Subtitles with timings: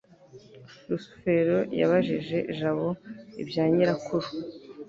[0.87, 2.89] rusufero yabajije jabo
[3.41, 4.27] ibya nyirakuru